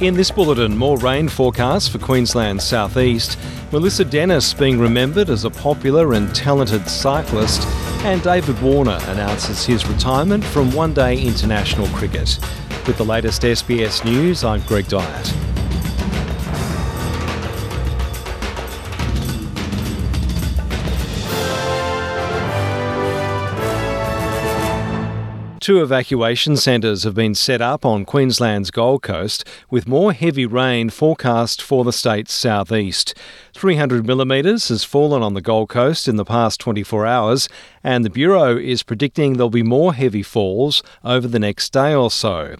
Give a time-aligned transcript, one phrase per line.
[0.00, 3.36] In this bulletin, more rain forecast for Queensland's southeast.
[3.72, 7.66] Melissa Dennis being remembered as a popular and talented cyclist,
[8.04, 12.38] and David Warner announces his retirement from one day international cricket.
[12.86, 15.57] With the latest SBS news, I'm Greg Dyett.
[25.60, 30.88] Two evacuation centres have been set up on Queensland's Gold Coast, with more heavy rain
[30.88, 33.12] forecast for the state's southeast.
[33.54, 37.48] 300 millimetres has fallen on the Gold Coast in the past 24 hours,
[37.82, 42.10] and the Bureau is predicting there'll be more heavy falls over the next day or
[42.10, 42.54] so.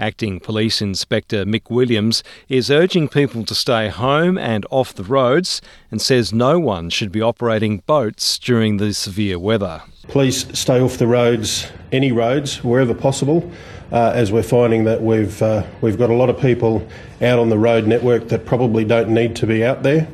[0.00, 5.60] Acting Police Inspector Mick Williams is urging people to stay home and off the roads
[5.90, 9.82] and says no one should be operating boats during the severe weather.
[10.08, 13.48] Please stay off the roads, any roads, wherever possible,
[13.92, 16.86] uh, as we're finding that we've, uh, we've got a lot of people
[17.20, 20.08] out on the road network that probably don't need to be out there.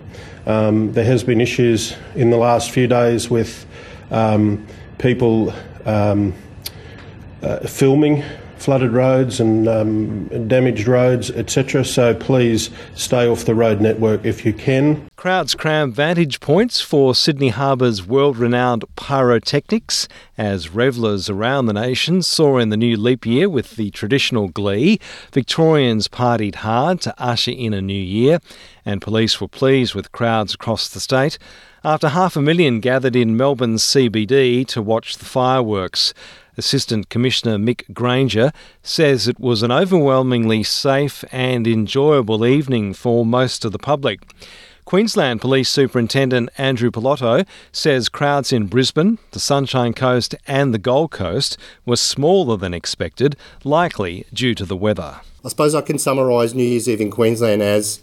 [0.46, 3.66] Um, there has been issues in the last few days with
[4.10, 4.66] um,
[4.98, 5.52] people
[5.84, 6.34] um,
[7.42, 8.24] uh, filming
[8.66, 11.84] flooded roads and um, damaged roads, etc.
[11.84, 15.06] So please stay off the road network if you can.
[15.14, 22.22] Crowds cram vantage points for Sydney Harbour's world renowned pyrotechnics as revellers around the nation
[22.22, 24.98] saw in the new leap year with the traditional glee.
[25.32, 28.40] Victorians partied hard to usher in a new year,
[28.84, 31.38] and police were pleased with crowds across the state
[31.86, 36.12] after half a million gathered in Melbourne's CBD to watch the fireworks.
[36.56, 43.64] Assistant Commissioner Mick Granger says it was an overwhelmingly safe and enjoyable evening for most
[43.64, 44.20] of the public.
[44.86, 51.10] Queensland Police Superintendent Andrew Pilotto says crowds in Brisbane, the Sunshine Coast, and the Gold
[51.10, 55.20] Coast were smaller than expected, likely due to the weather.
[55.44, 58.00] I suppose I can summarise New Year's Eve in Queensland as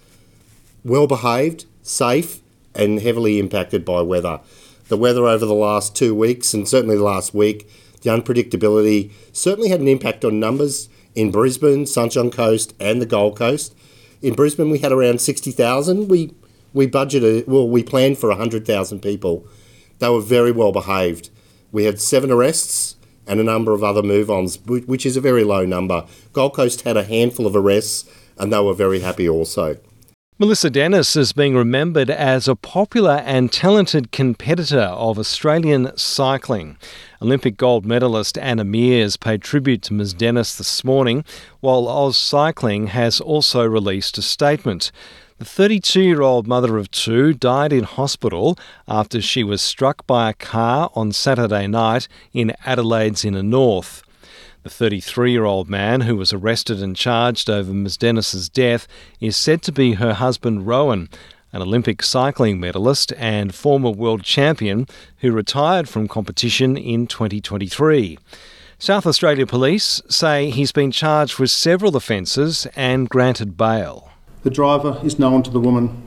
[0.83, 2.39] well behaved, safe,
[2.75, 4.41] and heavily impacted by weather.
[4.89, 7.69] The weather over the last two weeks, and certainly the last week,
[8.03, 13.37] the unpredictability certainly had an impact on numbers in Brisbane, Sunshine Coast, and the Gold
[13.37, 13.75] Coast.
[14.21, 16.07] In Brisbane, we had around 60,000.
[16.07, 16.33] We,
[16.73, 19.47] we budgeted, well, we planned for 100,000 people.
[19.99, 21.29] They were very well behaved.
[21.71, 25.43] We had seven arrests and a number of other move ons, which is a very
[25.43, 26.05] low number.
[26.33, 29.77] Gold Coast had a handful of arrests, and they were very happy also.
[30.39, 36.75] Melissa Dennis is being remembered as a popular and talented competitor of Australian cycling.
[37.21, 41.23] Olympic gold medalist Anna Meares paid tribute to Ms Dennis this morning,
[41.59, 44.91] while AusCycling has also released a statement.
[45.38, 48.57] The 32 year old mother of two died in hospital
[48.88, 54.01] after she was struck by a car on Saturday night in Adelaide's inner north.
[54.63, 57.97] The 33 year old man who was arrested and charged over Ms.
[57.97, 58.88] Dennis's death
[59.19, 61.09] is said to be her husband Rowan,
[61.51, 64.88] an Olympic cycling medalist and former world champion
[65.18, 68.18] who retired from competition in 2023.
[68.79, 74.12] South Australia Police say he's been charged with several offences and granted bail.
[74.44, 76.01] The driver is known to the woman,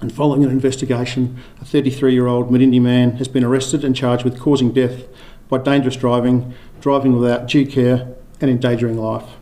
[0.00, 4.24] and following an investigation, a 33 year old Medindie man has been arrested and charged
[4.24, 5.04] with causing death
[5.48, 9.36] by dangerous driving, driving without due care, and endangering life.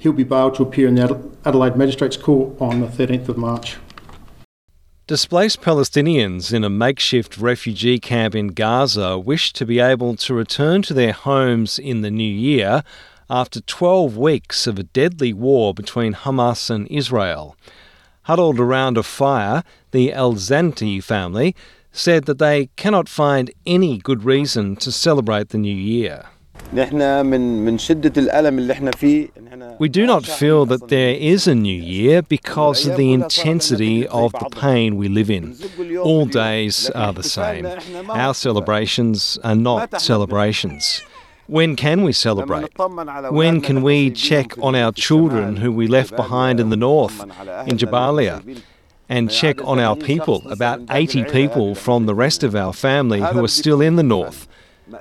[0.00, 3.76] He'll be bailed to appear in the Adelaide Magistrates Court on the 13th of March.
[5.06, 10.82] Displaced Palestinians in a makeshift refugee camp in Gaza wish to be able to return
[10.82, 12.82] to their homes in the new year
[13.30, 17.56] after 12 weeks of a deadly war between Hamas and Israel.
[18.22, 19.62] Huddled around a fire,
[19.92, 21.54] the El Zanti family
[21.96, 26.24] said that they cannot find any good reason to celebrate the new year.
[29.78, 34.32] We do not feel that there is a new year because of the intensity of
[34.32, 35.56] the pain we live in.
[36.02, 37.66] All days are the same.
[38.10, 41.02] Our celebrations are not celebrations.
[41.46, 42.76] When can we celebrate?
[43.30, 47.20] When can we check on our children who we left behind in the north,
[47.68, 48.42] in Jabalia?
[49.08, 53.44] And check on our people, about 80 people from the rest of our family who
[53.44, 54.48] are still in the north.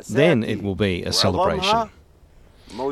[0.10, 1.90] Then it will be a celebration.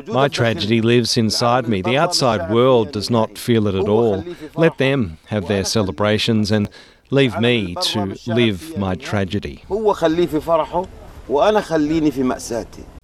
[0.06, 1.82] My tragedy lives inside me.
[1.82, 4.24] The outside world does not feel it at all.
[4.56, 6.68] Let them have their celebrations and
[7.10, 9.64] leave me to live my tragedy.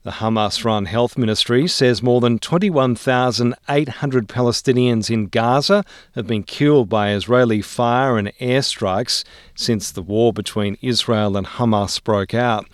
[0.02, 6.88] The Hamas run health ministry says more than 21,800 Palestinians in Gaza have been killed
[6.88, 9.24] by Israeli fire and airstrikes
[9.54, 12.64] since the war between Israel and Hamas broke out.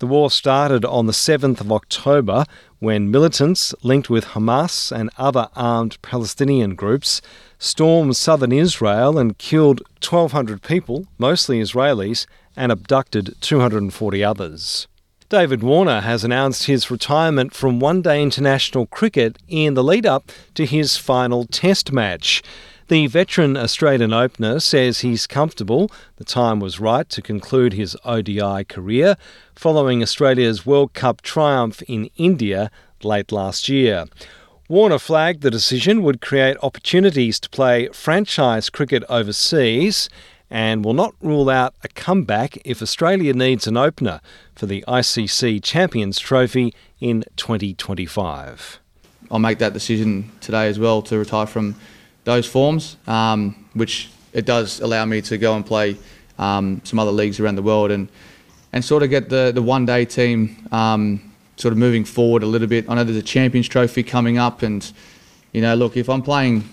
[0.00, 2.44] The war started on the 7th of October
[2.80, 7.22] when militants linked with Hamas and other armed Palestinian groups
[7.56, 14.88] stormed southern Israel and killed 1,200 people, mostly Israelis, and abducted 240 others.
[15.34, 20.30] David Warner has announced his retirement from one day international cricket in the lead up
[20.54, 22.40] to his final test match.
[22.86, 25.90] The veteran Australian opener says he's comfortable.
[26.18, 29.16] The time was right to conclude his ODI career
[29.56, 32.70] following Australia's World Cup triumph in India
[33.02, 34.04] late last year.
[34.68, 40.08] Warner flagged the decision would create opportunities to play franchise cricket overseas
[40.50, 44.20] and will not rule out a comeback if Australia needs an opener
[44.54, 48.78] for the ICC Champions Trophy in 2025.
[49.30, 51.74] I'll make that decision today as well to retire from
[52.24, 55.96] those forms, um, which it does allow me to go and play
[56.38, 58.08] um, some other leagues around the world and
[58.72, 62.46] and sort of get the the one day team um, sort of moving forward a
[62.46, 62.88] little bit.
[62.88, 64.92] I know there's a Champions Trophy coming up, and
[65.52, 66.68] you know, look, if I'm playing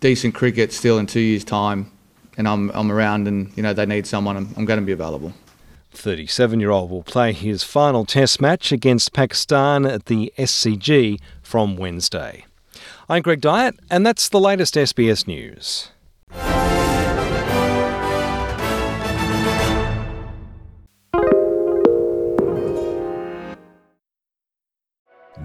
[0.00, 1.90] decent cricket still in two years' time,
[2.38, 4.92] and I'm I'm around, and you know they need someone, I'm, I'm going to be
[4.92, 5.34] available.
[5.90, 11.76] 37 year old will play his final test match against Pakistan at the SCG from
[11.76, 12.44] Wednesday.
[13.08, 15.90] I'm Greg Dyett, and that's the latest SBS News.